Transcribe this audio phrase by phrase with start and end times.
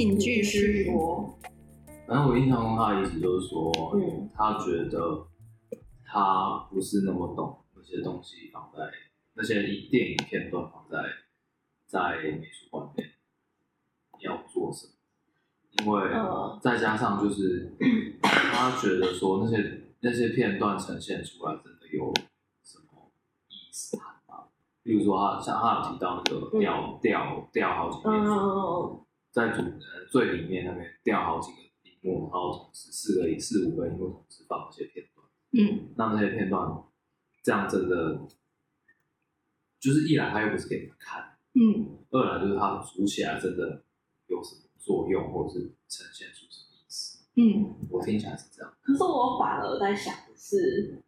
[0.00, 1.19] 请继续说。
[2.30, 4.30] 我印象中他的意思就是说，嗯。
[4.32, 5.26] 他觉得
[6.04, 8.84] 他不是那么懂那些东西放在
[9.34, 10.98] 那些电影片段放在
[11.86, 13.10] 在美术馆里面
[14.20, 14.92] 要做什么，
[15.72, 16.58] 因为嗯。
[16.62, 17.74] 再加上就是
[18.22, 22.12] 他觉得说那些那些片段呈现出来真的有
[22.62, 23.10] 什么
[23.48, 24.44] 意思含吗？
[24.84, 31.69] 例如说他像他有提到那个掉掉掉好几面嗯在主呃最里面那边掉好几个荧
[32.02, 35.88] 幕，然后同时四个四五个荧幕同时放那些片段，嗯。
[35.96, 36.82] 那那些片段
[37.42, 38.26] 这样真的
[39.78, 41.98] 就是一来他又不是给你们看，嗯。
[42.10, 43.82] 二来就是它组起来真的
[44.26, 47.74] 有什么作用，或者是呈现出什么意思，嗯。
[47.90, 48.72] 我听起来是这样。
[48.82, 51.02] 可是我反而在想的是，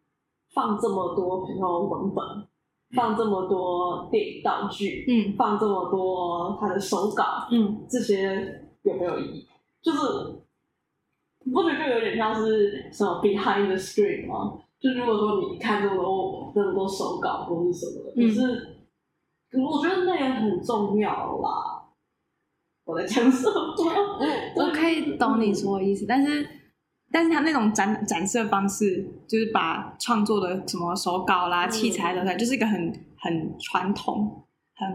[0.53, 2.47] 放这么多，比如说文本，
[2.95, 5.35] 放这么多电影道具，嗯。
[5.35, 7.85] 放这么多他的手稿，嗯。
[7.89, 9.47] 这些有没有意义？
[9.81, 9.99] 就是
[11.43, 14.59] 你不觉得就有点像是什么 behind the screen 吗？
[14.79, 18.27] 就如果说你看这么多这么多手稿或是什么的，嗯
[19.49, 21.83] 可是我觉得那也很重要啦。
[22.85, 23.55] 我在讲什么？
[24.57, 26.45] 我可以懂你说的意思，但是，
[27.11, 34.89] 但是他那种展展示的方式，就是把创作的什么手稿啦、嗯器材的，就是一个很很传统、很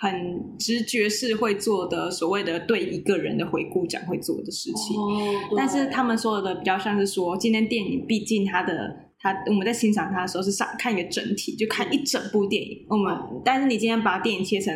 [0.00, 4.96] 很直觉是会做的所谓的对一个人的回顾讲会做的事情。
[4.96, 5.10] 哦
[5.56, 12.86] 但是他们说的比较像是说，今天电影毕竟它的它我们在欣赏它的时候是上看一个整体，就看一整部电影。
[12.88, 14.72] 我们但是你今天把电影切成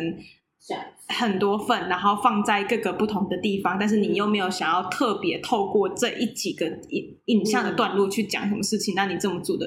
[1.07, 9.65] 很多份，然后放在各个不同的地方，但是你又没有想要特别透过这一几个影影像的段落去讲什么事情，那你这么做的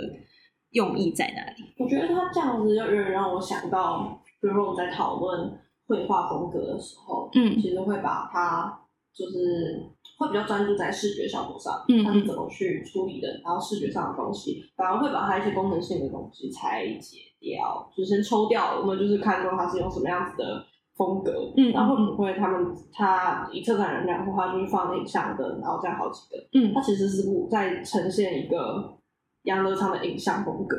[0.72, 1.64] 用意在哪里？
[1.78, 5.58] 我觉得他这样子就有点让我想到，比如说我们在讨论
[5.88, 7.58] 绘画风格的时候，嗯。
[7.60, 8.80] 其实会把它
[9.12, 20.64] 就是会比较专注在视觉效果上，嗯它是怎么去处理的，然后视觉上的东西，反而会把它一些功能性的东西拆解掉，就先抽掉，我们就是看中它是用什么样子的
[20.96, 26.72] 风格，嗯然后会不会他们他以策展人来说，他就是放影像的，然后再好几个，嗯。
[26.72, 28.96] 它其实是在呈现一个
[29.42, 30.76] 杨德昌的影像风格，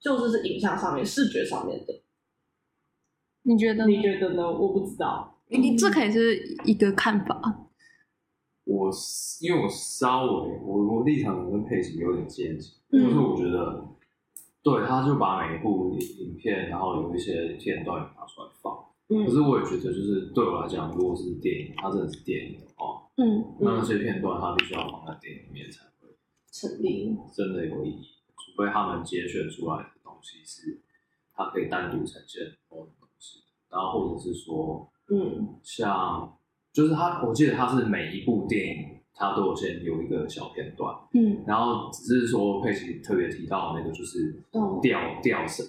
[0.00, 1.92] 就是是影像上面、视觉上面的。
[3.42, 3.86] 你觉得呢？
[3.86, 4.50] 你觉得呢？
[4.50, 5.36] 我不知道。
[5.48, 7.66] 你这可以是一个看法。
[8.64, 8.88] 我
[9.40, 13.84] 因为我稍微我我立场跟佩奇有点接近，嗯就是我觉得，
[14.62, 18.78] 对，他就把每一部影影片，然后有一些片段拿出来放。
[19.08, 26.14] 嗯可是我也觉得，就是对我来讲，如果是电影，它真的是电影的话，嗯那那些片段它必须要放在电影里面才会
[26.52, 27.16] 成立。
[27.34, 28.06] 真的有意义。
[28.36, 30.80] 除非他们节选出来的东西是
[31.34, 32.42] 它可以单独呈现
[33.70, 35.48] 然后或者是说，嗯。
[35.62, 36.36] 像
[36.72, 41.42] 就是他，我记得他是每一部电影他都有先有一个小片段，嗯。
[41.46, 45.66] 然后只是说佩奇特别提到那个就是哦吊吊绳，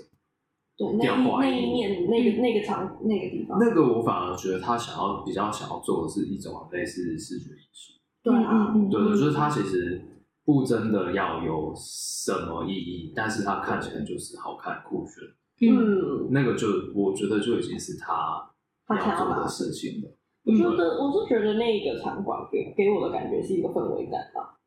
[0.78, 10.02] 对，那吊挂一那一面那个那个场那个地方，那个我反而觉得他想要比较想要做的是一种类似视觉艺术，对啊，嗯嗯对的，就是他其实
[10.46, 15.24] 不真的要有什么意义，但是它看起来就是好看酷炫，
[15.62, 18.50] 嗯嗯，那个就我觉得就已经是他
[18.90, 20.10] 要做的事情了。
[20.44, 24.58] 我觉得我是觉得那个场馆给给我的感觉是一个氛围感吧。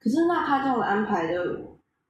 [0.00, 1.44] 可是那他这样的安排的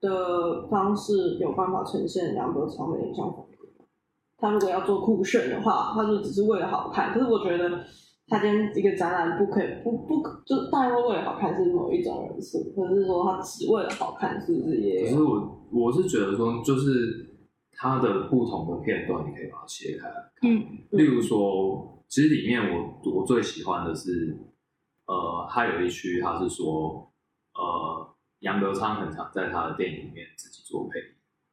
[0.00, 3.86] 的方式有办法呈现梁德昌的影像风格吗？
[4.38, 7.12] 他如果要做酷炫的话，他就只是为了好看。
[7.12, 7.68] 可是我觉得
[8.26, 17.33] 他今天一个展览不可以不不可就当然为了好看是某一种人数，可是说他只为了好看是不是也可是我我是觉得说，就是
[17.76, 20.50] 它的不同的片段，你可以把它切开来看。
[20.50, 24.36] 嗯例如说，其实里面我我最喜欢的是，
[25.06, 27.12] 呃，还有一区他是说，
[27.54, 31.00] 呃，杨德昌很常在他的电影里面自己做配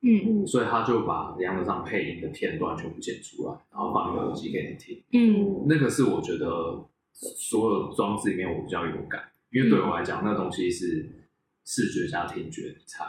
[0.07, 0.41] 音，嗯。
[0.43, 0.47] 嗯。
[0.47, 5.03] 所以他就把杨德昌配音的片段全部剪出来，然后放一个耳机给你听。
[5.13, 5.65] 嗯。
[5.67, 9.21] 那个是我觉得所有装置里面我比较有感，
[9.51, 11.29] 因为对我来讲，那东西是
[11.65, 13.05] 视觉加听觉你才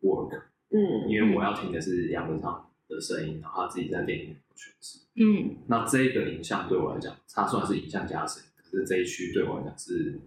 [0.00, 1.08] work，嗯。
[1.08, 5.06] 因为我要听的是杨德昌的声音，然后他自己在电影里面有诠释。
[5.16, 5.56] 嗯。
[5.66, 10.20] 那这个影像对我来讲，它算是影像加深，可是这一区对我来讲是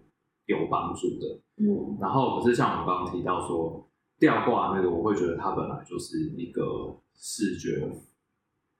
[0.46, 1.40] 有帮助的。
[1.56, 1.98] 嗯。
[2.00, 7.88] 然后可是像我们刚刚提到说吊挂那个，我会觉得它本来就是一个视觉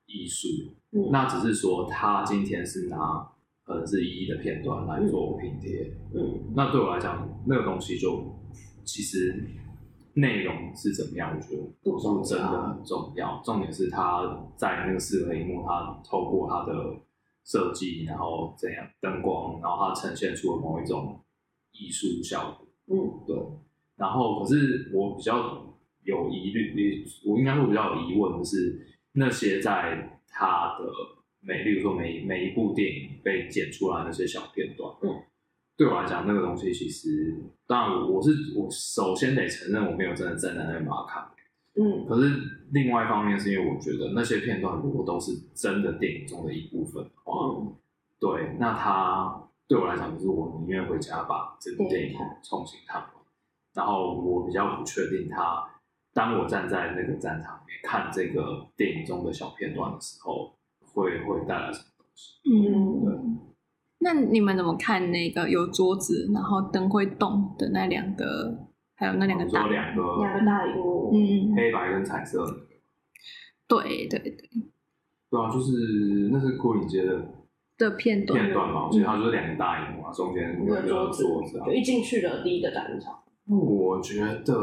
[0.07, 0.49] 艺术，
[0.93, 1.11] 嗯。
[1.11, 3.29] 那只是说他今天是拿
[3.65, 6.53] 可能是一一的片段来做拼贴，嗯。
[6.55, 8.39] 那对我来讲，那个东西就
[8.85, 9.45] 其实
[10.15, 13.41] 内容是怎么样，我觉得真的很重要。
[13.45, 16.97] 重点是他在那个四个荧幕，他透过他的
[17.45, 21.21] 设计，然后怎样灯光，然后他呈现出了某一种
[21.73, 22.67] 艺术效果。
[22.89, 23.37] 嗯对，
[23.97, 30.85] 然后可是我比较有疑虑，我应该说比较有疑问的是，那些在他的
[31.41, 35.09] 每，例如说每每一部电影被剪出来那些小片段，嗯，
[35.77, 37.35] 对我来讲，那个东西其实，
[37.67, 41.29] 当然我我是我首先得承认我没有真的站在那边把它看，
[41.77, 42.07] 嗯。
[42.07, 42.29] 可是
[42.71, 47.75] 另外一方面是因为我觉得那些片段如果都是真的电影中的一部分的话，嗯。
[48.21, 53.11] 对，那它对我来讲就是我宁愿回家把这部电影重新看完，
[53.75, 55.65] 然后我比较不确定它，
[56.15, 60.55] 当我站在那个战场里面看这个电影中的小片段的时候，
[60.93, 62.39] 会会带来什么东西？
[62.49, 63.41] 嗯，
[64.03, 68.67] 那你们怎么看那个有桌子，然后灯会动的那两个，
[68.97, 69.69] 还有那两个大？
[69.69, 72.53] 两个两个大荧幕，嗯，黑白跟彩色的。
[73.69, 74.49] 那个，对对对。
[75.31, 77.25] 对啊，就是那是牯岭街的。
[77.79, 81.59] 的片段，片段嘛，我记得它就是两个大荧幕啊，中间一有桌子。
[81.65, 81.73] 就。
[81.73, 83.19] 一进去的第一个战场。
[83.47, 84.55] 我觉得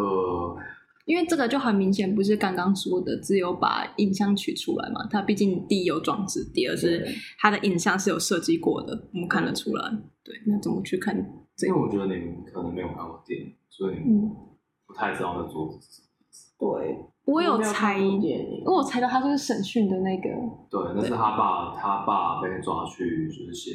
[1.09, 5.07] 因为这个就很明显不是刚刚说的，只有把影像取出来嘛。
[5.09, 7.03] 它毕竟第一有装置，第二是
[7.39, 9.89] 它的影像是有设计过的，我们看得出来。
[10.23, 11.17] 对，那怎么去看？
[11.67, 13.95] 因为我觉得你们可能没有看过电影，所以
[14.85, 16.53] 不太知道那桌子是什么意思。
[16.59, 16.95] 对，
[17.25, 20.29] 我有猜，看过因为我猜到他就是审讯的那个，
[20.69, 23.71] 对，那是他爸，他爸被抓去就是写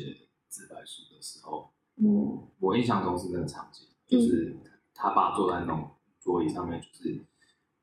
[0.47, 4.57] 自白书的时候，嗯我印象中是那个场景，就是
[4.95, 5.91] 他爸坐在那种
[6.25, 7.23] 桌椅上面，就是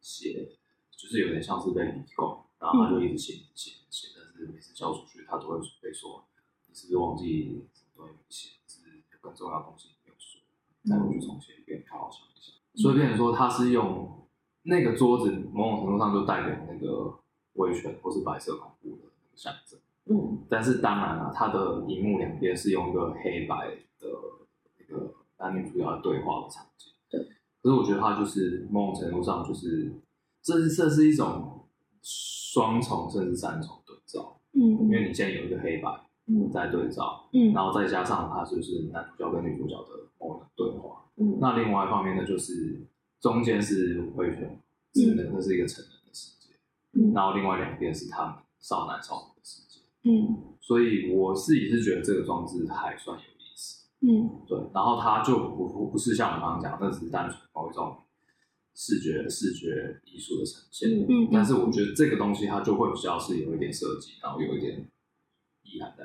[0.01, 0.57] 写，
[0.89, 6.25] 就是有点像是被逼供，然后他就一直写写写，但是每次交出去，他都会被说
[6.67, 10.41] 你是不是忘记什么东西没写，是有更重要的东西没有说，
[10.83, 12.55] 再回去重写一遍，好好想一想。
[12.81, 14.27] 所以变成说他是用
[14.63, 17.19] 那个桌子，某种程度上就代表那个
[17.53, 19.79] 威权或是白色恐怖的那个象征。
[20.05, 24.09] 嗯但是当然了、它的荧幕两边是用一个黑白的
[24.79, 26.91] 那个男女主角的对话的场景。
[27.09, 27.27] 对。
[27.61, 29.93] 可是我觉得它就是某种程度上就是，
[30.41, 31.67] 这是这是一种
[32.01, 34.61] 双重甚至三重对照，嗯。
[34.61, 35.89] 因嗯为你现在有一个黑白
[36.27, 36.49] 嗯。
[36.51, 37.53] 在对照，嗯。
[37.53, 41.05] 然后再加上它就是男主角跟女主角的某种对话。
[41.17, 42.81] 嗯，那另外一方面呢，就是
[43.19, 44.59] 中间是威权，
[44.95, 46.55] 是那那是一个成人的世界，
[46.93, 47.13] 嗯。
[47.13, 49.81] 然后另外两边是他们少男少女的世界。
[50.09, 50.55] 嗯。
[50.59, 53.23] 所以我自己是觉得这个装置还算有
[54.01, 54.57] 嗯对。
[54.73, 57.97] 然后它就不不不是像我刚刚讲，那只是单纯某一种
[58.73, 60.89] 视觉视觉艺术的呈现。
[60.89, 64.85] 嗯嗯，但是我觉得这个东西它就会比较是有一点设计，然后有一点
[65.63, 66.03] 意涵在。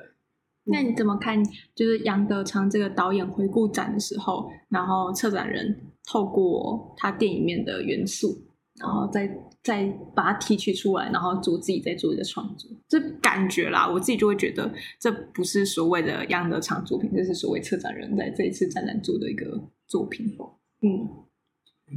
[0.68, 1.40] 那你怎么看？
[1.76, 8.36] 就是杨德昌这个导演回顾展的时候，然后策展人透过他电影里面的元素，
[8.80, 9.28] 然后再
[9.66, 12.70] 再把它提取出来，然后做自己再做一个创作。
[12.86, 20.38] 这感觉啦，我自己就会觉得这不是所谓的杨德昌作品，这是所谓策展人在这一次展览做的一个作品。
[20.82, 21.08] 嗯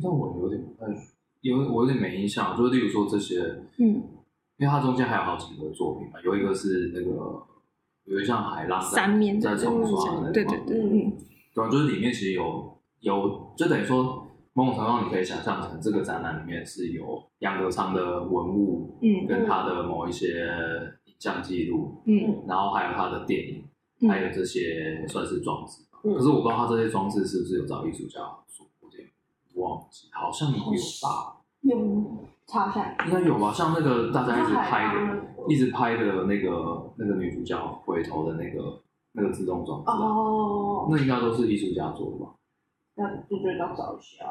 [0.02, 0.92] 那我有点不太，
[1.42, 3.40] 因为我有点没印象，就是例如说这些，
[3.78, 4.02] 嗯
[4.58, 7.46] 因为它中间还有好几个作品嘛，有一个是那个
[8.06, 11.14] 有一个像海浪在三面在冲刷的对对对，嗯
[11.54, 20.46] 对啊，就是里面其实有有，就等于说某种程度上你可以想象成这个展览里面是有杨德昌的文物，嗯跟他的某一些
[21.06, 22.44] 影像记录，嗯。
[22.48, 23.64] 然后还有他的电影，
[24.02, 29.08] 嗯还有这些算是装置可是我不知道他这些装置是不是有找艺术家做，有点
[29.56, 31.78] 忘记，好像有吧，有
[32.48, 33.52] 插下，应该有吧。
[33.54, 42.32] 像那个大家一直拍的，一直拍的那个那个女主角回头的那个那个自动装置啊，哦，那应该都是艺术家做的吧？
[43.00, 44.26] 那就觉得要找一下，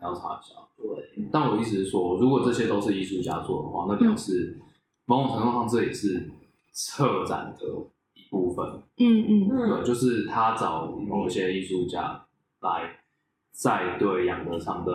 [0.00, 0.54] 要查一下。
[0.76, 4.56] 对，但我的意思是说，如果这些都是艺术家做的话，那表示
[5.06, 6.30] 某种程度上这也是
[6.72, 7.66] 策展的
[8.14, 8.64] 一部分。
[8.98, 12.24] 嗯嗯对，嗯就是他找某些艺术家
[12.60, 13.00] 来
[13.52, 14.92] 再对杨德昌的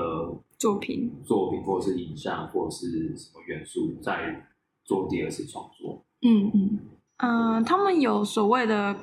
[0.57, 4.47] 作品作品，或者是影像，或者是什么元素，再
[4.85, 6.05] 做第二次创作。
[6.21, 6.79] 嗯嗯
[7.17, 8.95] 嗯，他们有所谓的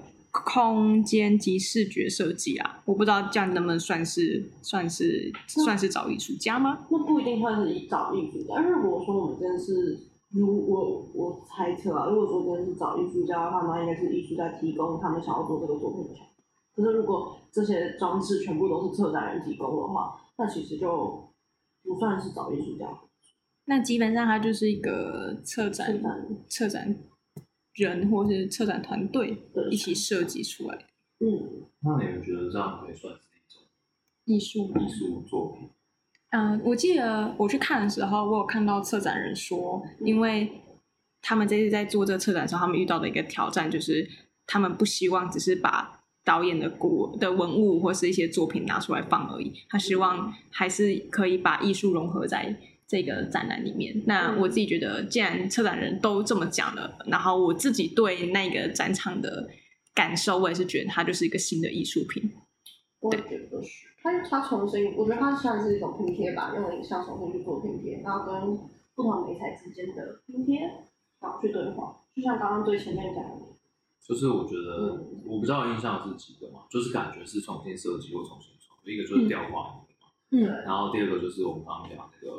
[0.44, 6.86] 空间及视觉设计啊，我不知道这样能不能算是算是算是找艺术家吗？
[6.90, 8.60] 那不一定算是找艺术家。
[8.60, 9.98] 如果说我们真的是，
[10.30, 16.20] 如我我猜测啊，如果说真的是找艺术家的话，那应该是艺术家提供他们想要做这个作品的。
[16.74, 21.30] 可是如果这些装置全部都是策展人提供的话，那其实就
[21.82, 22.86] 不算是找艺术家。
[23.64, 26.96] 那基本上它就是一个策展策展策展
[27.76, 29.36] 人或是策展团队
[29.70, 30.82] 一起设计出来的
[31.20, 33.62] 嗯，那你们觉得这样可以算是一种
[34.24, 35.68] 艺术吗艺术作品？
[36.30, 40.50] 嗯，我记得我去看的时候，我有看到策展人说，因为
[41.22, 44.08] 他们这次在做这个策展的时候，他们遇到的一个挑战就是，
[44.46, 54.02] 他们不希望只是把导演的古的文物或是一些作品拿出来放而已，他希望还是可以把艺术融合在这个展览里面。
[54.06, 59.48] 那嗯我自己觉得，既然策展人都这么讲了，然后我自己对那个展场的
[59.94, 62.32] 感受，我也是觉得它就是一个新的艺术品。
[63.00, 63.86] 我也觉得是。
[64.02, 68.56] 它它重新，我觉得它算是一种拼贴吧，用影像重新去做拼贴，然后跟
[68.94, 70.60] 不同媒材之间的拼贴，
[71.20, 71.96] 然后去对话。
[72.14, 73.42] 就像刚刚对前面讲的，
[74.06, 79.80] 就是我觉得嗯我不知道印象是几个嘛，就是感觉是重新设计或重新创作，一个就是雕花嘛，
[80.30, 82.32] 嗯然后第二个就是我们刚刚讲那个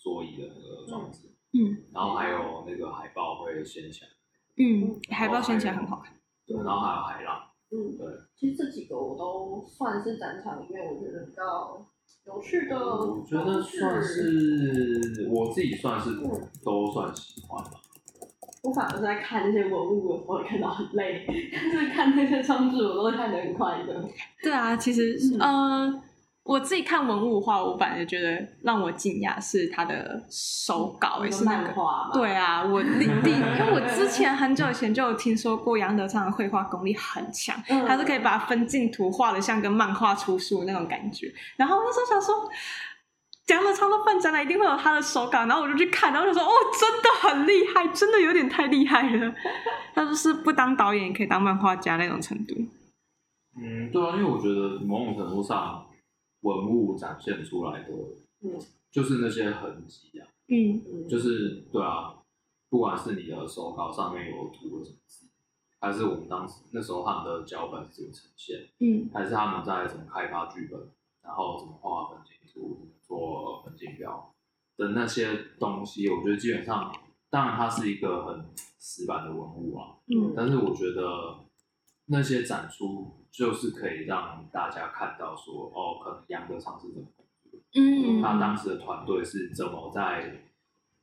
[0.00, 4.08] 桌椅的那个装置，嗯然后还有那个海报会掀起来，
[4.56, 6.14] 嗯，海报掀起来很好看。
[6.46, 7.40] 对，然后还有海浪，
[7.70, 11.86] 嗯，对，其实这几个我都算是展场里面我觉得比较
[12.26, 17.72] 有趣的我觉得算是我自己算是嗯都算喜欢吧。
[18.62, 21.24] 我反而是在看那些文物的时候会看到很累，
[21.72, 24.04] 但是看那些装置我都会看得很快乐。
[24.42, 26.02] 对啊，其实、呃，
[26.42, 31.62] 我自己看文物画，我反而觉得让我惊讶是他的手稿，也是那个。
[31.64, 41.32] 漫画嘛，对啊，我第第，因为我之前很久以前就有听说过杨德昌的绘画功力很强，嗯他是可以把分镜图画的像跟漫画出书那种感觉。
[41.56, 42.50] 然后那时候想说，
[43.48, 49.34] 杨德昌的办展览一定会有他的手稿，然后我就去看，然后就说哦，真的很厉害，真的有点太厉害了。
[49.94, 52.54] 他就是不当导演也可以当漫画家那种程度。
[53.60, 55.84] 嗯，对啊，因为我觉得某种程度上，
[56.40, 57.88] 文物展现出来的，
[58.42, 58.58] 嗯，
[58.90, 60.82] 就是那些痕迹啊，嗯。
[60.86, 62.14] 嗯，就是对啊，
[62.68, 65.26] 不管是你的手稿上面有涂了什么字，
[65.78, 69.10] 还是我们当时那时候他们的脚本是怎么呈现，嗯。
[69.12, 70.80] 还是他们在怎么开发剧本，
[71.22, 74.34] 然后怎么画分镜图、怎么做分镜表
[74.76, 76.94] 的那些东西，我觉得基本上，
[77.28, 78.44] 当然它是一个很
[78.78, 80.32] 死板的文物啊，嗯。
[80.34, 81.44] 但是我觉得
[82.06, 87.06] 那些展出就是可以让大家看到说，哦，可能杨德昌是怎么
[87.74, 90.50] 嗯他当时的团队是怎么在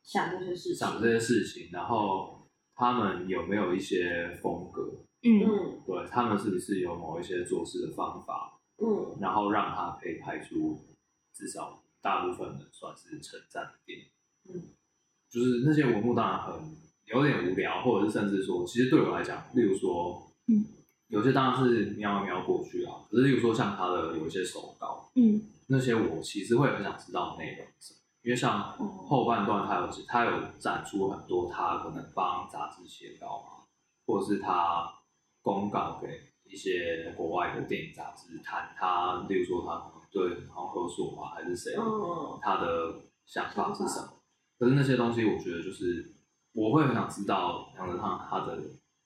[0.04, 5.44] 想这些事情，想这些事情，然后他们有没有一些风格，嗯。
[5.46, 5.82] 嗯。
[5.86, 9.18] 对他们是不是有某一些做事的方法，嗯。
[9.22, 10.78] 然后让他可以拍出
[11.34, 14.06] 至少大部分人算是称赞的电影。
[14.50, 14.76] 嗯，
[15.30, 16.54] 就是那些文物当然很
[17.06, 20.66] 有点无聊，或者是甚至说，其实对我来讲，例如说，嗯，
[21.08, 28.72] 有些当然是瞄一瞄过去啊，可是例如说像他的有一些手稿，嗯那些我其实会很想知道内容是什么，因为像
[29.08, 33.68] 后半段他有他有展出很多他可能帮杂志写稿啊，
[34.06, 34.88] 或者是他
[35.42, 36.08] 公告给
[36.44, 42.96] 一些国外的电影杂志谈他，例如说他对好像何所啊还是谁，嗯他的
[43.26, 44.14] 想法是什么。
[44.58, 46.16] 可是那些东西，我觉得就是
[46.54, 48.58] 我会很想知道杨德昌他的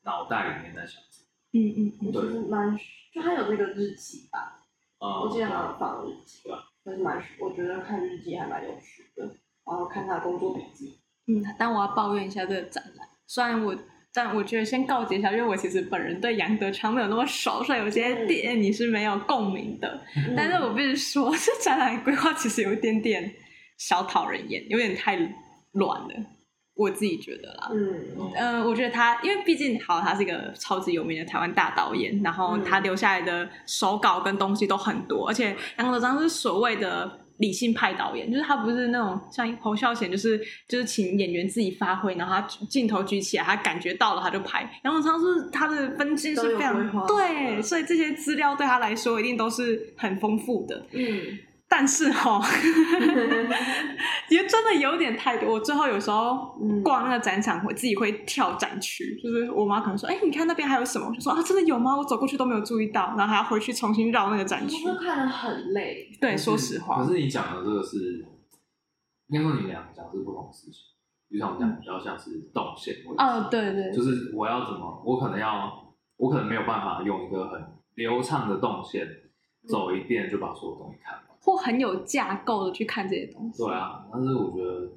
[0.04, 1.21] 脑袋里面在想什么。
[1.54, 2.78] 嗯嗯嗯其实蛮，
[3.14, 4.60] 就他有那个日记吧，
[5.00, 9.24] 呃我记得好像放日记对啊，就是蛮，我觉得看日记还蛮有趣的，
[9.66, 13.76] 然后看他的工作笔记，嗯，但我要抱怨一下这个展览，虽然我。
[14.14, 20.02] 但我觉得先告诫一下，因为我其实本人对杨德昌没有那么熟，所以有些点你是没有共鸣的。
[20.18, 23.34] 嗯 但是我必须说，这展览规划其实有一点点
[23.78, 25.16] 小讨人厌，有点太
[25.72, 26.14] 乱了，
[26.82, 27.70] 我自己觉得啦。
[27.74, 27.96] 嗯
[28.36, 44.70] 呃，我觉得他，因为毕竟好，他是一个超级有名的台湾大导演，然后他留下来的手稿跟东西都很多，而且杨德昌是所谓的理性派导演，就是他不是那种像侯孝贤，就是就是请演员自己发挥，然后他镜头举起来，他感觉到了他就拍。
[44.84, 50.86] 杨德昌是他的分镜是非常对，所以这些资料对他来说一定都是很丰富的。
[50.92, 51.40] 嗯，
[51.74, 52.38] 但是哈，
[54.28, 55.54] 也真的有点太多。
[55.54, 61.96] 我最后有时候嗯逛那个展场，我自己会跳展区，就是我妈可能说：“哎、你看那边还有什么？”我就说：“啊，真的有吗？
[61.96, 68.26] 我走过去都没有注意到。”然后还要回去重新绕那个展区看的很累，对，说实话可，是你讲的这个是，
[69.30, 70.92] 应该说你们两个讲的是不同的事情。
[71.32, 73.24] 就像我讲，比较像是动线问题。
[73.24, 75.72] 哦，对对，就是我要怎么，我可能要，
[76.18, 77.64] 我可能没有办法用一个很
[77.96, 79.08] 流畅的动线
[79.66, 81.31] 走一遍就把所有东西看完。
[81.42, 83.64] 或很有架构的去看这些东西。
[83.64, 84.90] 对啊，但是我觉得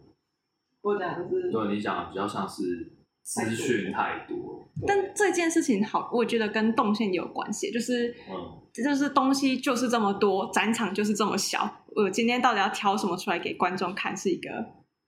[0.83, 14.51] 我讲的是，对你讲的比较像是资讯太多，但这件事情好，我觉得跟动线有关系，就是嗯，就是东西就是这么多，展场就是这么小，我今天到底要挑什么出来给观众看，是一个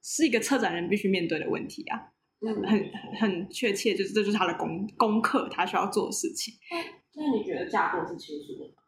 [0.02, 2.00] 是一个策展人必须面对的问题啊，
[2.40, 2.90] 嗯，很
[3.20, 6.54] 很确切，就是这就是他的功功课，他需要做的事情。
[7.14, 8.82] 那你觉得架构是清楚的吗？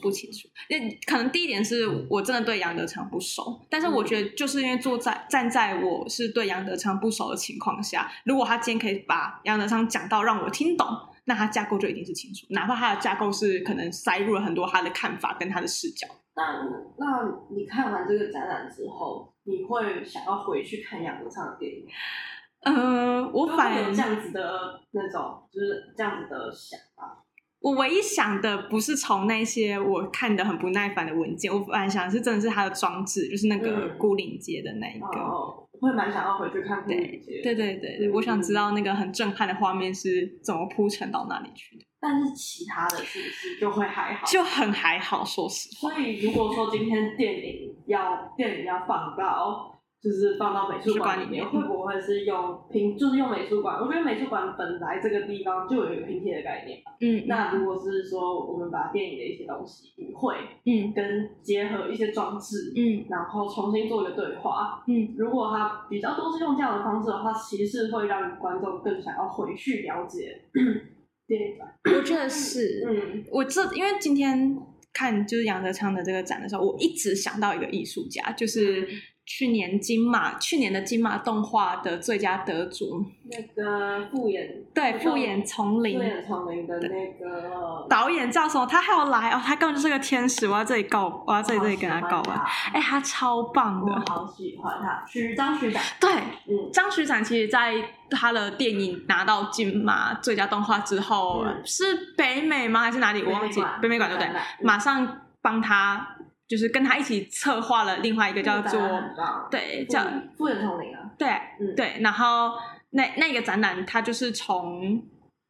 [0.00, 0.48] 不清楚。
[0.70, 10.86] 那可能第一点是我真的对杨德昌不熟，但是我觉得就是因为坐在站在我是对杨德昌不熟的情况下，如果他今天可以把杨德昌讲到让我听懂，
[11.24, 16.06] 那他架构就一定是清楚，哪怕他的架构是可能塞入了很多他的看法跟他的视角。
[16.34, 16.62] 那
[16.96, 17.06] 那
[17.50, 21.90] 你看完这个展览之后，你会想要回去看杨德昌的电影吗？
[22.60, 27.24] 嗯、我反有这样子的那种，就是这样子的想法。
[27.60, 35.18] 我唯一想的不是从那些我看的很不耐烦的文件，我反而想的是真的是他的装置，就是那个嗯孤岭街的那一个。
[35.18, 36.84] 哦，会蛮想要回去看。
[36.86, 36.96] 对
[37.42, 44.26] 对对对，嗯我想知道那个很震撼的画面是怎么铺陈到那里去的，但是其他的是不是就会还好？
[44.26, 45.90] 就很还好，说实话。
[45.90, 53.76] 所以如果说今天电影要电影要放到，就是放到美术馆里面，会不会是用拼，就是用美术馆？
[53.76, 56.92] 我觉得美术馆本来这个地方就有一个拼贴的概念嘛。
[57.00, 60.36] 嗯，那如果是说我们把电影的一些东西语汇
[60.66, 60.92] 嗯。
[60.94, 63.04] 跟结合一些装置，嗯。
[63.10, 65.14] 然后重新做一个对话，嗯。
[65.16, 70.42] 如果它比较多是用这样的方式的话，其实会让观众更想要回去了解
[71.26, 71.74] 电影版。
[71.96, 73.24] 我觉得是，嗯。
[73.32, 74.56] 我这因为今天
[74.92, 78.88] 看就是杨德昌的这个展的时候，我一直想到一个艺术家，就是
[79.28, 88.64] 去年金马去年的金马动画的最佳得主，那个复演对，复演丛林复演丛林的那个导演叫什么？
[88.66, 92.32] 他还要来哦，他根本就是个天使，我要这里告，我要这里这里跟他告白。
[92.72, 97.74] 哎，他超棒的我的，好喜欢他，徐张徐展，对，嗯，张徐展其实在
[98.10, 102.80] 他的电影拿到金马最佳动画之后，嗯是北美吗？
[102.80, 103.22] 还是哪里？
[103.22, 104.32] 我忘记，北美馆对不对？
[104.32, 106.16] 嗯马上帮他，
[106.48, 108.80] 就是跟他一起策划了另外一个叫做
[109.50, 110.02] 对叫
[110.36, 111.28] 复演丛林啊，对
[111.60, 112.52] 嗯，对，然后
[112.90, 115.02] 那那个展览，它就是从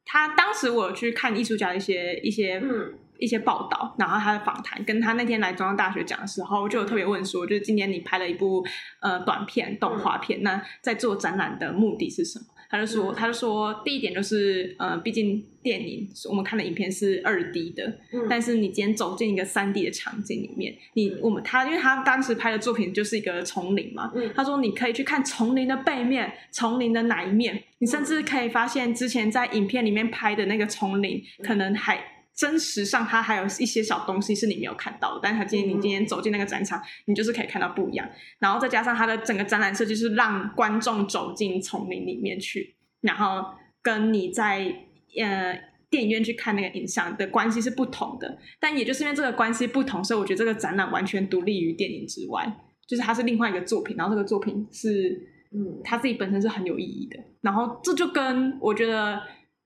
[0.05, 2.93] 他当时我有去看艺术家的一些一些嗯。
[3.21, 8.65] 一些报道，然后他的访谈，跟他那天来中央大学讲的时候，就有特别问说，就是今年你拍了一部
[9.01, 12.45] 呃短片动画片，那在做展览的目的是什么？
[12.69, 13.15] 他就说，嗯。
[13.15, 21.19] 他就说，第一点就是呃，毕竟电影我们看的影片是二 D 的，嗯，但是你今天走进一个三 D 的场景里面，你嗯。
[21.21, 24.31] 我们他因为他当时拍的作品就是一个丛林嘛，嗯。
[24.35, 31.45] 他说你可以去看丛林的背面，丛林的哪一面，你甚至可以发现之前在影片里面拍的那个丛林，嗯。
[31.45, 31.99] 可能还
[32.39, 38.09] 真实上它还有一些小东西是你没有看到的，但是他今天你嗯今天走进那个展场，你就是可以看到不一样。
[38.39, 43.45] 然后再加上它的整个展览设计是让观众走进丛林里面去，然后
[43.81, 44.73] 跟你在
[45.21, 45.69] 呃。
[45.91, 52.45] 电影院去看那个影像的关系是不同的，但也就是因为这个关系不同，所以我觉得这个展览完全独立于电影之外，
[52.87, 55.19] 就是它是另外一个作品，然后这个作品是
[55.51, 57.17] 嗯它自己本身是很有意义的。
[57.41, 59.19] 然后这就跟我觉得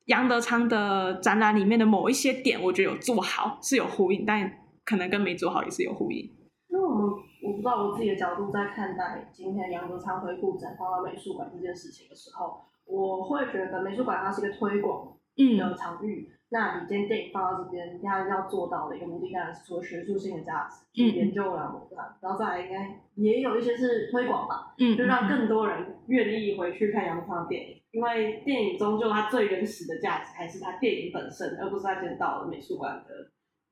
[0.06, 4.52] 杨德昌的展览里面的某一些点，我觉得有做好是有呼应，但
[4.84, 6.20] 可能跟没做好也是有呼应。
[6.68, 7.06] 因为我们
[7.44, 16.30] 我不知道我自己的角度在看待今天杨德昌回顾展放到美术馆这件事情的时候，我会觉得美术馆它是一个推广嗯的场域。
[16.54, 21.16] 那你今天电影放到这边，它要做到的一个目的当然是除了学术性的价值，去嗯。
[21.18, 21.74] 研究啊、
[22.22, 33.32] 然后再来应该也有一些是推广吧，嗯，就让更多人愿意回去看杨德昌的电影，因为电影终究它最原始的价值还是它电影本身，而不是它今天到了美术馆的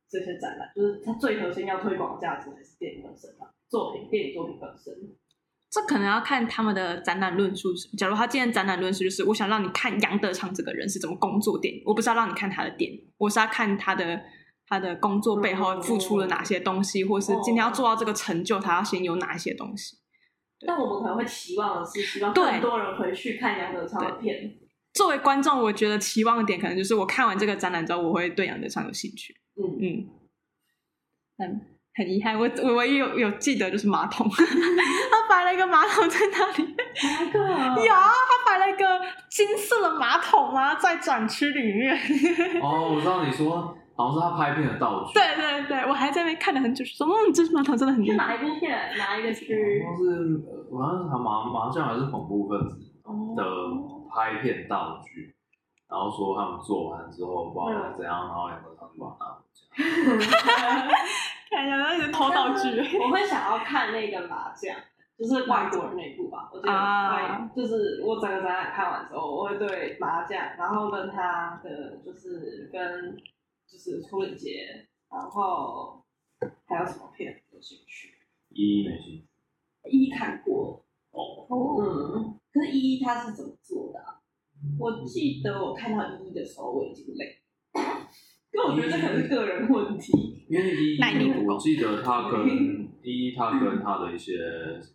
[0.09, 4.91] 这些展览，就是它最核心要推广的价值还是电影本身嘛，作品电影作品本身。
[5.71, 7.87] 这可能要看他们的展览论述是。
[7.95, 14.21] 假如他今天展览论述就是我想让你看杨德昌这个人是怎么工作电影，我不是要让你看他的电影，我是要看他的
[14.67, 19.95] 他的工作背后付出了哪些东西，或是今天要做到这个成就，他要先有哪一些东西。
[20.67, 24.57] 但我们可能会期望的是，希望更多人回去看杨德昌的片。
[24.93, 29.33] 作为观众，我觉得期望的点可能就是我看完这个展览之后，我会对杨德昌有兴趣。
[29.55, 30.09] 嗯，嗯，
[31.37, 31.61] 很
[31.93, 37.39] 很遗憾，我我唯一有有记得就是马桶， 他摆了一个马桶在那里，哪一个？
[37.85, 38.85] 有他摆了一个
[39.29, 41.93] 金色的马桶啊，在展区里面。
[42.61, 48.33] 哦，我知道你说好像是他拍片的道具，对对对，我还在那边看了很久，说嗯，这马桶真的很厉是哪。
[48.33, 48.71] 一部片？
[48.97, 49.83] 哪一个好区？
[49.83, 53.43] 像是呃好像是麻麻将还是恐怖分子哦的
[54.15, 55.35] 拍片道具，
[55.89, 60.95] 然后说他们做完之后不知道怎样，然后两个他就把它拿回家。
[61.51, 62.97] 看一下，那是偷道具。
[62.97, 64.73] 我会想要看那个麻将，
[65.17, 66.49] 就是外国人那部吧。
[66.53, 73.15] 我觉得啊就是我整个展览看完之后，我会对麻将，然后跟他的就是跟
[73.67, 76.05] 就是初恋节，然后
[76.65, 78.13] 还有什么片有兴趣？
[78.49, 79.27] 一没兴趣
[79.89, 81.47] 一看过，哦，
[81.81, 84.21] 嗯，可是一他是怎么做的啊、
[84.79, 87.40] 我记得我看到一的时候我已经累，
[88.53, 90.11] 因为我觉得这可能是个人问题。
[90.49, 92.45] 因为一耐力不够我记得他跟
[93.01, 94.33] 一他跟他的一些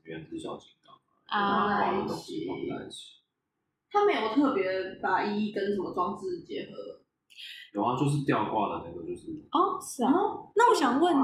[0.05, 0.95] 原子小金刚
[1.27, 3.23] 啊画的东西放在一起。
[3.91, 7.01] 他没有特别把一跟什么装置结合。
[7.73, 10.13] 有啊，就是吊挂的那个，就是哦，是啊。
[10.55, 11.15] 那我想问，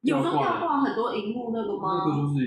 [0.00, 2.04] 有吊挂的说要挂很多荧幕那个吗？
[2.06, 2.46] 那个就是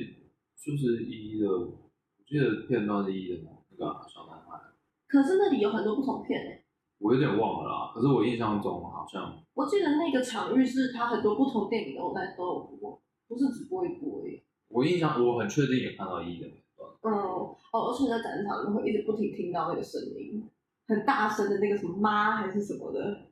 [0.58, 1.90] 就是一的，我
[2.28, 4.60] 记得片段是一的那个啊小男孩，
[5.08, 6.66] 可是那里有很多不同片诶。
[7.02, 7.92] 我有点忘了啦。
[7.94, 14.42] 可是我印象中好像我记得那个场域是它很多不同电影都在都有播，不是只播一部而已。
[14.70, 16.90] 我印象我很确定有看到一的片段。
[17.02, 20.48] 嗯，哦，而且在展场你会一直不停听到那个声音，
[20.88, 23.26] 很大声的那个什么妈还是什么的，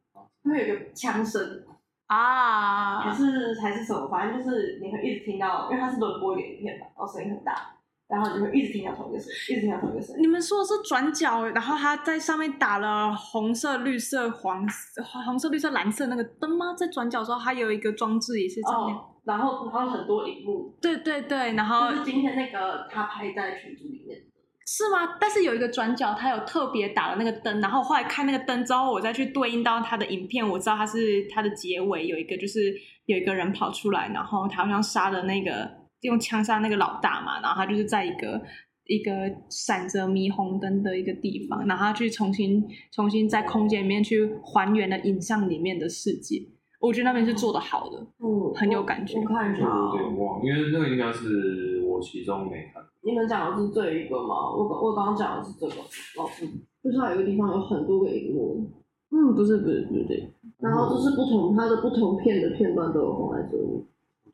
[0.43, 1.63] 会有一个枪声
[2.08, 7.77] 啊，还啊，是还是什么，反正就是你会一直听到，因为它是轮播一个影片嘛，然后声音很大，
[8.10, 10.15] 然后你会一直听到同一个声，一直听到同一个声。
[10.19, 16.74] 你们说的是转角，然后他在上面打了红色、绿色、黄色、红色、绿色、蓝色那个灯吗？
[16.74, 18.95] 在转角的时候，它有一个装置也是上面。
[18.95, 24.19] 哦，然后然后很多荧幕，对对对，然后就是今天那个他拍在群组里面。
[24.65, 25.17] 是吗？
[25.19, 32.74] 但是有一个转角，他有特别打了那个灯，然后后来看那个灯之后，我再去对应到他的影片，我知道他是他的结尾有一个就是
[33.06, 35.67] 有一个人跑出来，然后他好像杀了那个
[36.01, 38.41] 用枪杀那个老大嘛，然后他就是在一个
[38.85, 39.12] 一个
[39.49, 46.41] 闪着霓虹灯的一个地方，然后他去重新重新在空间里面去还原了影像里面的世界，
[46.79, 47.97] 我觉得那边是做的好的。
[48.19, 52.83] 嗯，很有感觉我看一下有点忘，因为那个应该是我其中没看。
[53.01, 54.51] 你们讲的是这一个吗？
[54.55, 55.75] 我我刚刚讲的是这个，
[56.17, 56.45] 老师，
[56.83, 58.69] 就是它有一个地方有很多个荧幕，
[59.12, 63.85] 嗯，不是不是不是对，然后就是不同它的不同片的片段都有放在这里。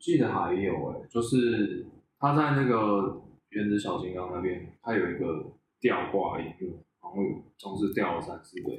[0.06, 1.84] 我记得还有哎、就是
[2.20, 5.44] 他在那个原子小金刚那边，他有一个
[5.80, 8.70] 吊挂荧幕，好像有同时吊了三四个。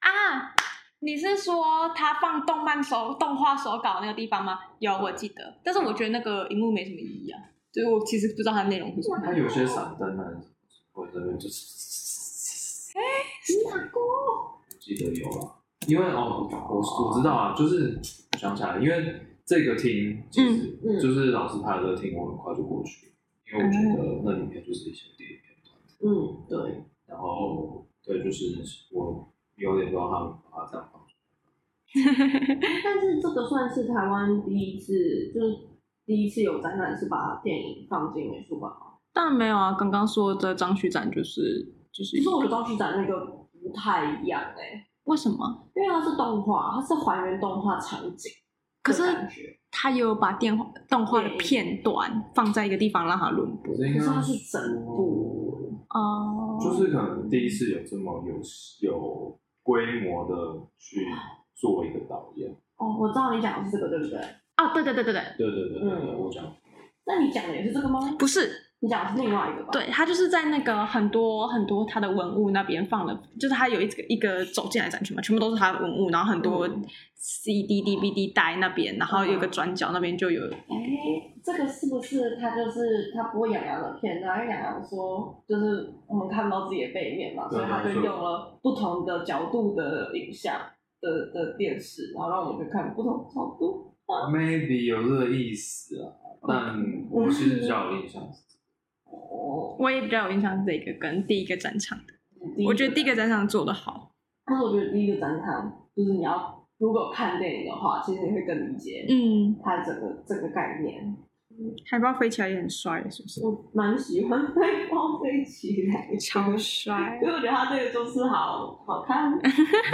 [0.00, 0.56] 啊，
[0.98, 4.58] 你是说他放动漫手动画手稿那个地方吗？
[4.80, 9.20] 有，我记得，但是我觉得那个荧幕没什么意义啊，就是我其实不知道它的内容是什么。
[9.24, 10.42] 他有些闪灯还是什么，
[10.94, 14.00] 或者那边就是，你哪个？
[14.00, 15.52] 我记得有啦。
[15.86, 18.00] 因为哦，我我知道啊，就是
[18.36, 23.14] 想起来，因为这个厅其实嗯嗯就是老师拍的这个厅，我很快就过去，
[23.46, 25.72] 因为我觉得那里面就是一些电影片段。
[26.02, 28.60] 嗯，对，然后对，就是
[28.92, 31.06] 我有点不知道他们把它这样放出
[32.82, 35.58] 但是这个算是台湾第一次，就是
[36.04, 38.98] 第一次有展览是把电影放进美术馆吗？
[39.12, 43.24] 当然没有啊，刚刚说的张旭展就是就是其实我觉得张旭展那个
[43.62, 45.70] 不太一样哎、为什么？
[45.74, 48.30] 因为它是动画，它是还原动画场景
[48.86, 49.02] 可是
[49.70, 53.92] 他有把电话动画的片段放在一个地方让他轮播来。
[53.92, 55.34] 可是它是整部。
[55.90, 58.34] 哦，就是可能第一次有这么有
[58.88, 60.34] 有规模的
[60.78, 61.06] 去
[61.54, 62.50] 做一个导演。
[62.76, 64.18] 哦，我知道你讲的是这个，对不对？
[64.56, 66.44] 哦，对对对对对，对对对对对，嗯我讲
[67.06, 68.00] 那你讲的也是这个吗？
[68.18, 76.84] 不是，你讲的是另外一个吧？，对他就是在那个很多很多他的文物那边放了，就是他有一个一个走进来展区嘛，全部都是他的文物，然后很多嗯。
[77.18, 90.54] CD、DVD 带那边，然后有个转角那边就有，哎，这个是不是他就是他播养洋的片，然后养洋说就是我们看不到自己的背面嘛，所以他就用了不同的角度的影像
[91.00, 93.92] 的的电视，然后让我们去看不同角度。
[94.30, 96.12] maybe 有这个意思啊，
[96.46, 96.76] 但
[97.10, 98.22] 我其实比较有印象。
[98.32, 98.45] 是
[99.10, 102.14] 哦，我也比较有印象是这个跟第一个展场的，
[102.66, 104.12] 我觉得第一个展场做的好，
[104.44, 111.16] 但是我觉得第一个展场就是你要如果看电影的话，其实你会更理解嗯，它整个这个概念。
[111.88, 113.42] 海报飞起来也很帅，是不是？
[113.42, 114.52] 我蛮喜欢海
[114.90, 119.32] 报飞起来，超帅因，为我觉得他这个就是好好看，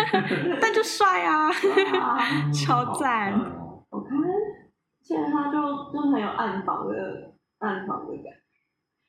[0.61, 1.46] 但就帅啊！
[2.01, 3.40] 哇超赞嗯
[3.90, 4.18] 好看，
[5.03, 5.61] 现在他就
[5.92, 8.41] 就很有暗房的暗房的感觉。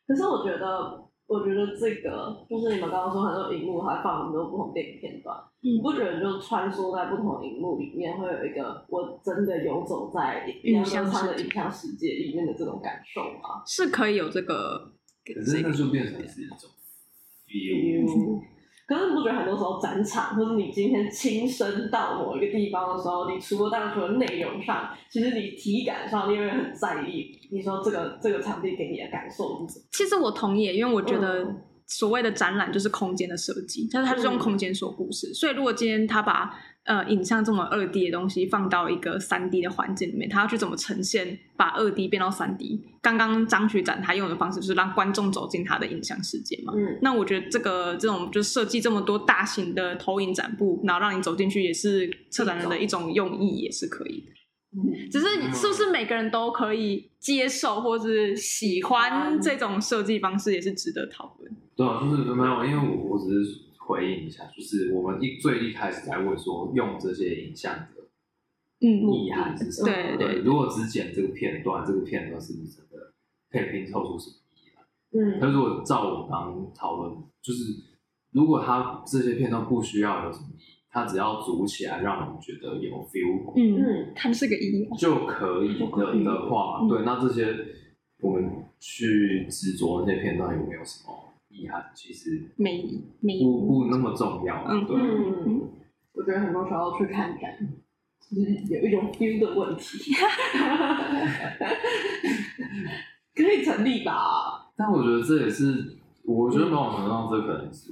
[0.08, 13.64] 可是我觉得，我觉得这个就是你们刚刚说很多荧幕还放很多不同电影片段，嗯你不觉得就穿梭在不同荧幕里面，会有一个我真的游走在影像他世界的影像世界里面的这种感受吗？
[13.66, 14.92] 是可以有这个，
[15.26, 16.58] 可是那就变成是一种
[17.48, 18.42] feel，
[18.86, 29.86] 可是你不觉得很多时候展场，或是你今天亲身到某一个地方的时候，你除了当然除了内容上，其实你体感上你也会很在意，你说这个这个场地给你的感受是什么？
[29.92, 35.34] 其实我同意，因为我觉得嗯所谓的展览就是空间的设计，但是它是用嗯空间说故事。
[35.34, 36.54] 所以如果今天他把
[36.86, 42.82] 呃影像这么二 D 的东西放到一个三 D 的环境里面，他要去怎么呈现把二 D 变到三 D？
[43.02, 46.74] 刚刚张学展他用的方式就是让观众走进他的影像世界嘛。
[46.76, 54.28] 嗯，那我觉得这个这种就设计这么多大型的投影展布，然后让你走进去，也是策展人的一种用意，也是可以的。
[54.28, 54.34] 嗯
[55.12, 61.56] 只是是不是每个人都可以接受或是喜欢这种设计方式，也是值得讨论。
[61.76, 63.52] 对啊，就是没有，因为我我只是
[63.86, 67.88] 回应一下，就是我们一最一开始在问说用这些影像的
[68.82, 69.88] 嗯，意涵是什么？
[69.88, 73.14] 对对如果只剪这个片段，这个片段是不是真的
[73.50, 74.84] 可以拼凑出什么意义来？
[75.20, 77.64] 嗯那如果照我刚刚讨论，就是
[78.32, 84.90] 如果他这些片段不需要有什么意义，它只要组起来让我们觉得有 feel 嗯，嗯它是个意义。
[84.98, 87.56] 就可以就可以的的话，嗯对，那这些
[88.22, 91.23] 我们去执着那些片段有没有什么
[91.54, 92.84] 意涵，其实没
[93.20, 94.98] 没不不那么重要，嗯对。
[94.98, 95.70] 嗯，
[96.14, 97.56] 我觉得很多时候去看展，
[98.20, 100.12] 就是有一种 feel 的问题，
[103.36, 104.72] 可以成立吧？
[104.76, 107.92] 但我觉得这也是，我觉得某种程度上这可能是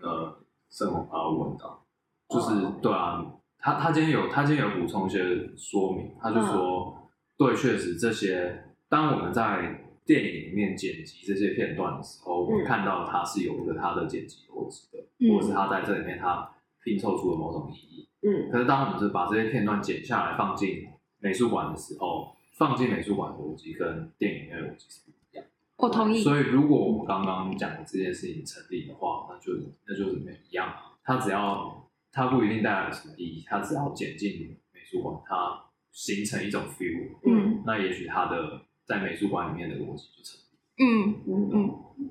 [0.00, 0.38] 呃，
[0.70, 1.84] 盛宏他问到，
[2.28, 3.24] 就是、哦对啊，
[3.58, 5.18] 他他今天有他今天有补充一些
[5.56, 16.50] 说明，他就说，对，确实这些，当我们在电影里面剪辑这些片段的时候，我看到它是有一个它的剪辑逻辑的，嗯或者是它在这里面它
[16.82, 18.08] 拼凑出了某种意义。
[18.22, 20.86] 嗯可是当我们是把这些片段剪下来放进
[21.18, 25.44] 美术馆的时候，放进美术馆的逻辑跟电影里面的逻辑是不一样。
[25.76, 26.22] 我同意。
[26.22, 29.52] 所以，如果我们刚刚讲的这件事情成立的话，那就
[29.86, 30.72] 那就是没一样。
[31.02, 40.84] 它只要它不一定带来什么意义，它只要剪进美术馆，它形成一种 feel，嗯那也许它的在美术馆里面的逻辑就成立。
[40.84, 42.10] 嗯，嗯嗯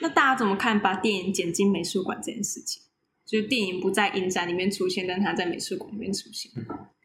[0.00, 2.82] 那大家怎么看把电影剪进美术馆这件事情？
[3.24, 6.52] 就是电影不在影展里面出现，但它在美术馆里面出现，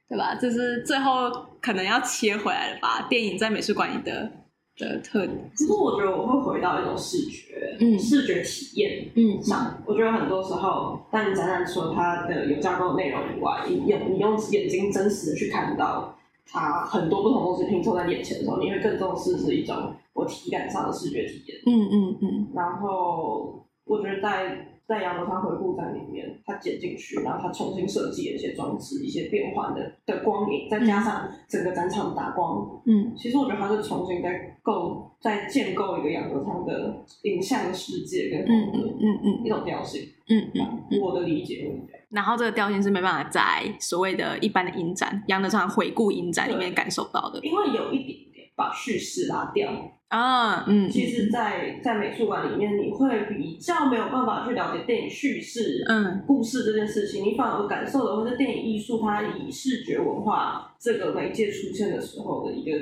[0.08, 0.36] 对吧？
[0.36, 3.08] 这是最后可能要切回来了吧？
[3.10, 4.32] 电影在美术馆里的
[4.78, 5.52] 的特点。
[5.56, 9.82] 其实我觉得我会回到一种视觉，嗯视觉体验嗯上。
[9.88, 19.76] 我觉得很多时候，当你展览除了它的有架构内容以外，你用你用眼睛真实的去看到它很多不同东西拼凑在眼前的时候，你会更重视是一种
[20.14, 21.58] 我体感上的视觉体验。
[21.66, 40.02] 嗯嗯嗯然后我觉得在在杨德昌回顾展里面，它剪进去，然后它重新设计了一些装置，一些变换的的光影，再加上整个展场打光，嗯其实我觉得它是重新在构、在建构一个杨德昌的影像的世界跟嗯风格，嗯嗯一种调性。
[40.28, 41.00] 嗯嗯。
[41.00, 42.01] 我的理解会是这样。
[42.12, 49.72] 然后这个调性是没办法在所谓的一般的影展、杨德昌回顾影展里面感受到的因为有一点点把叙事拉掉，
[50.10, 50.66] 啊。
[50.68, 62.78] 嗯，其实在，在美术馆里面，你会比较没有办法去了解电影叙事，嗯故事这件事情，你反而感受的会是电影艺术它以视觉文化这个媒介出现的时候的一个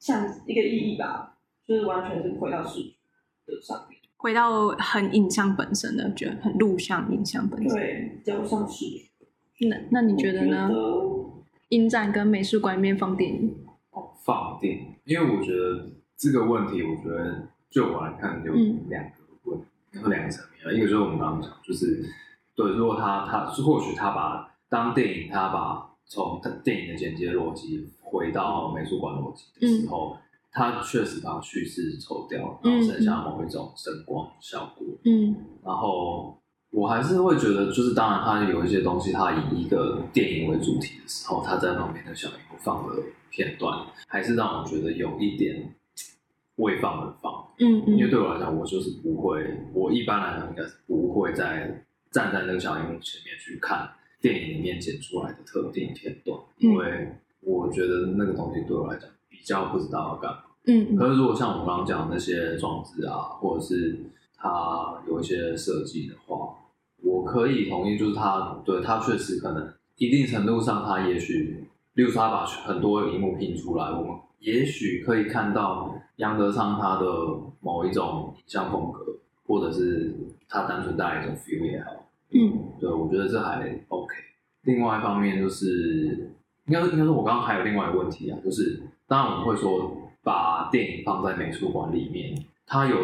[0.00, 2.90] 像一个意义吧，就是完全是回到视觉
[3.46, 3.87] 的上面，
[4.18, 7.78] 回到很影像本身的，觉得很录像影像本身。
[7.78, 8.84] 对，比较像是。
[9.68, 10.70] 那那你觉得呢？
[11.70, 13.54] 影展跟美术馆里面放电影，
[14.24, 19.10] 放电影，因为我觉得这个问题，我觉得就我来看有嗯两个
[19.44, 19.60] 问，
[19.92, 20.72] 有两个层面啊。
[20.72, 22.04] 一个就是我们刚刚讲，就是
[22.54, 30.16] 对，如果他他或许他把当电影他把从电影的剪接逻辑回到美术馆逻辑的时候，
[30.50, 34.86] 他确实把叙事抽掉了，然后剩下某一种声光效果。
[35.04, 35.34] 嗯
[35.64, 45.74] 然后我还是会觉得，就是当然，它有一些东西，它以一个电影为主题的时候，它在旁边的小荧幕放的片段，还是让我觉得有一点
[46.56, 47.46] 未放而放。
[47.60, 60.38] 嗯因为嗯对我来讲，我就是不会，我一般来讲应该是不会在站在那个小荧幕前面去看电影里面剪出来的特定片段，因为我觉得那个东西对我来讲比较不知道要干嘛。
[60.66, 63.98] 嗯可是如果像我刚刚讲的那些装置啊，或者是
[64.36, 66.54] 它有一些设计的话，
[67.02, 77.06] 我可以同意，就是它对它确实可能一定程度上，它也许，例如说它把很多荧幕拼出来，我们也许可以看到杨德昌他的
[77.60, 80.14] 某一种影像风格，或者是
[80.48, 84.14] 他单纯带来一种 feel 也好，嗯对我觉得这还 OK。
[84.64, 86.30] 另外一方面就是，
[86.68, 92.34] 应该应该说，我刚刚还有另外一个问题啊，就是当然我们会说把电影放在美术馆里面，
[92.66, 92.96] 它有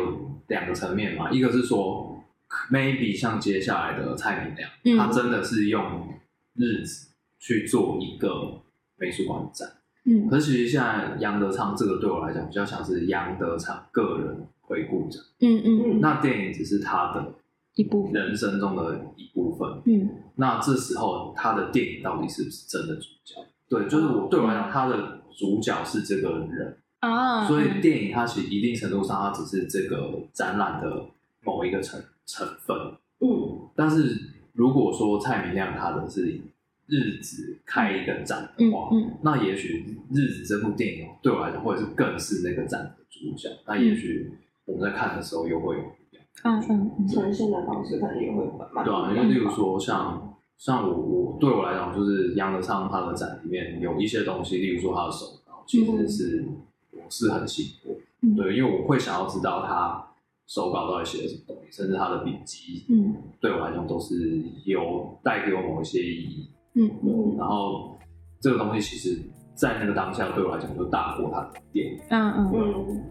[0.49, 2.23] 两个层面嘛，一个是说
[2.71, 6.09] maybe 像接下来的蔡明亮，嗯他真的是用
[6.55, 8.63] 日子去做一个
[8.97, 9.69] 美术馆展。
[10.07, 17.35] 嗯可是其实现在杨德昌这个对我来讲比较像是杨德昌个人回顾展，嗯嗯，嗯，那电影只是他的
[17.75, 19.81] 一部分，人生中的一部分。
[19.87, 23.37] 嗯那这时候他的电影到底是不是真的主角？
[23.69, 31.07] 对，就是我对我来讲，他的主角是这个人，啊，所以电影它其实一定程度上，它只是这个展览的
[31.43, 32.77] 某一个成成分。
[33.21, 34.17] 嗯但是
[34.53, 36.41] 如果说蔡明亮他的是
[36.87, 43.49] 日子开一个展的话，嗯嗯那也许日子这部电影对我来讲，或者是更是那个展的主角。
[43.67, 44.31] 那也许
[44.67, 46.25] 我们在看的时候又会有不一样。
[46.43, 56.45] 嗯嗯嗯呈现的方式可能也会蛮对啊，因为例如说像像我我对我来讲，就是杨德昌他的展里面有一些东西，例如说他的手稿，其实是、
[56.93, 57.95] 我是很喜欢。
[58.23, 60.03] 嗯对，因为我会想要知道他
[60.47, 66.51] 手稿到底写了什么东西，甚至他的笔记，嗯对我来讲都是有带给我某一些意义。
[66.75, 67.99] 嗯嗯然后
[68.41, 69.21] 这个东西其实，
[69.55, 72.01] 在那个当下对我来讲就大过他的电影。
[72.09, 73.05] 嗯嗯嗯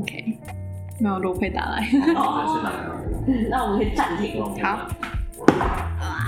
[0.00, 0.38] ，，OK，
[0.98, 1.86] 没有罗佩打来，
[3.50, 4.42] 那我们可以暂停。
[4.42, 4.54] 好。
[4.54, 6.23] 看